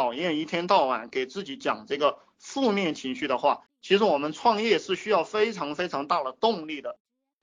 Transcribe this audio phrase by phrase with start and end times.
[0.00, 6.98] 讨厌一天到晚给自己讲这个负面情绪的话，其实我们创业是需要非常非常大的动力的。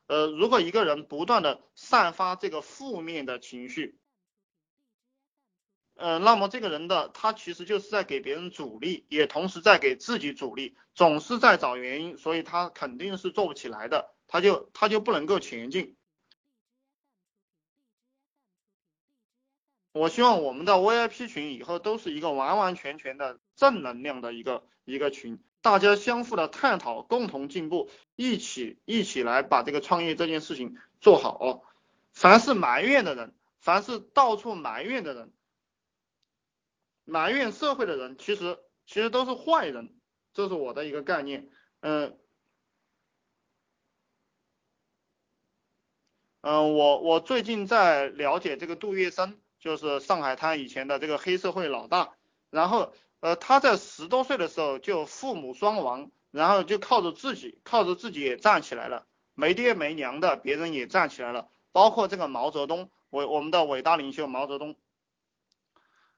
[0.08, 4.00] 呃，如果一个人不断的散发这个负面的情绪，
[5.98, 15.96] 呃，那么这个人的他其实就是在给别人阻力，也同时在给自己阻力，总是在找原因，所以他肯定是做不起来的，他就他就不能够前进。
[19.98, 31.64] 我希望我们的 VIP 群以后都是一个完完全全的正能量的一个一个群，大家相互的探讨，共同进步，一起一起来把这个创业这件事情做好。
[32.14, 35.34] 凡是埋怨的人，凡是到处埋怨的人，
[37.04, 39.94] 埋怨社会的人，其实其实都是坏人，
[40.34, 41.50] 这是我的一个概念。
[41.82, 42.18] 嗯
[46.42, 49.36] 嗯，我我最近在了解这个杜月笙。
[49.68, 52.14] 就是上海滩以前的这个黑社会老大，
[52.50, 64.78] 然后呃他在十多岁的时候就父母双亡，然后就靠着自己，靠着自己也站起来了，没爹没娘的别人也站起来了，包括这个毛泽东，我我们的伟大领袖毛泽东，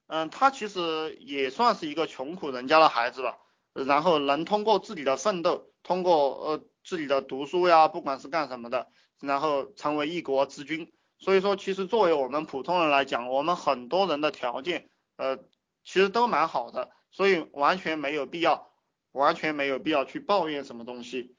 [0.05, 3.39] 嗯他其实也算是一个穷苦人家的孩子吧，
[3.73, 10.93] 然后能通过自己的奋斗，通过呃自己的读书呀，不管是干什么的，然后成为一国之君。
[11.19, 15.35] 所以说，其实作为我们普通人来讲，我们很多人的条件，呃，
[15.83, 18.71] 其实都蛮好的，所以完全没有必要，
[19.11, 21.35] 完全没有必要去抱怨什么东西。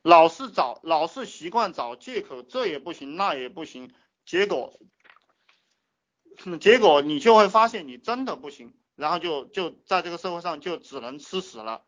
[0.00, 3.92] 老是找，老是习惯找借口，这也不行，那也不行，
[4.24, 4.80] 结果，
[6.58, 11.84] 结果你就会发现你真的不行，然后就就在这个社会上就只能吃屎了。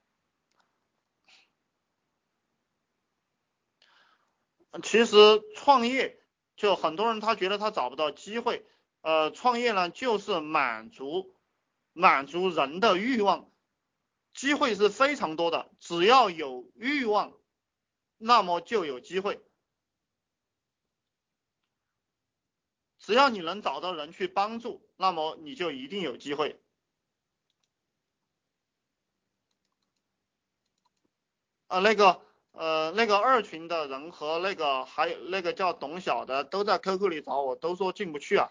[4.82, 5.16] 其实
[5.56, 6.20] 创业。
[6.56, 8.64] 就很多人他觉得他找不到机会，
[9.00, 11.34] 呃，创业呢就是满足
[11.92, 13.50] 满足人的欲望，
[14.32, 17.32] 机会是非常多的，只要有欲望，
[18.18, 19.40] 那么就有机会，
[22.98, 26.60] 只要你能找到人去帮助，那么你就一定有机会。
[31.66, 32.24] 啊，那个。
[32.54, 38.48] 呃，那个二群的人和那个还有那个叫董晓的都在 QQ 里找我，都说进不去啊。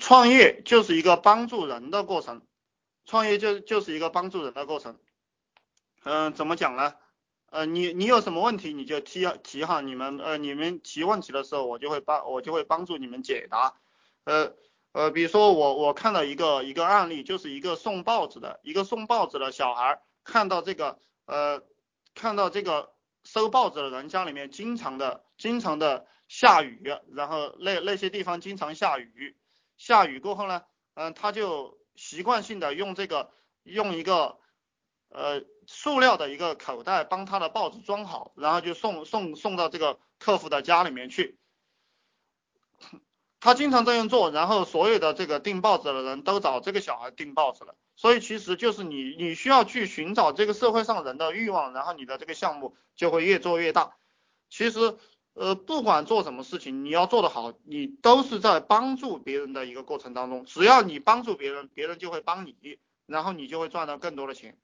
[0.00, 2.40] 创业就是一个帮助人的过程。
[3.08, 4.98] 创业就就是一个帮助人的过程，
[6.04, 6.94] 嗯，怎么讲呢？
[7.46, 13.80] 呃，你你有什么问题你就提提哈，你们呃你们提问题的时候我就会帮我就会帮助你们解答，
[14.24, 14.52] 呃
[14.92, 21.62] 呃，比如说我我看到一个一个案例，就是一个送报纸的一个送报纸的小孩，看到这个呃
[22.14, 22.92] 看到这个
[23.24, 29.34] 收报纸的人家里面经常的经常的下雨，然后那那些地方经常下雨，
[29.78, 31.78] 下雨过后呢，嗯，他就。
[31.98, 33.30] 习惯性的用这个
[33.64, 34.38] 用一个
[35.10, 41.36] 呃塑料的一个口袋帮他的报纸装好，然后就送送送到这个客户的家里面去。
[43.40, 47.74] 他经常这样做，然后所有的这个订报纸的人都找这个小孩订报纸了。
[47.96, 53.96] 所以其实就是你你需要去寻找这个社会上人的欲望，然后你的这个项目就会越做越大。
[54.48, 54.96] 其实。
[55.38, 60.44] 呃，不管做什么事情，你要做得好，你都是在帮助别人的一个过程当中。
[60.44, 64.58] 只要你帮助别人，别人就会帮你，然后你就会赚到更多的钱。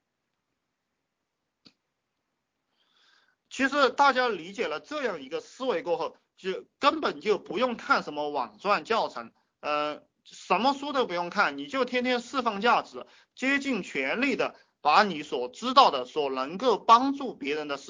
[3.49, 9.31] 其实大家理解了这样一个思维过后，就根本就不用看什么网赚教程，
[9.61, 17.83] 呃，什么书都不用看，你就天天释放价值，竭尽全力的把你所知道的、所能够帮助别人的事。